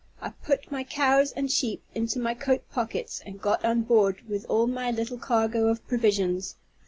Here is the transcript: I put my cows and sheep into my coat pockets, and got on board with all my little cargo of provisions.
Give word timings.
I 0.19 0.29
put 0.31 0.71
my 0.71 0.83
cows 0.83 1.31
and 1.31 1.51
sheep 1.51 1.83
into 1.93 2.17
my 2.17 2.33
coat 2.33 2.63
pockets, 2.71 3.21
and 3.23 3.39
got 3.39 3.63
on 3.63 3.83
board 3.83 4.27
with 4.27 4.47
all 4.49 4.65
my 4.65 4.89
little 4.89 5.19
cargo 5.19 5.67
of 5.67 5.87
provisions. 5.87 6.55